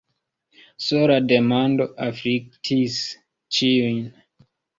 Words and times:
Sola 0.85 1.17
demando 1.31 1.87
afliktis 2.07 2.97
ĉiujn. 3.59 4.03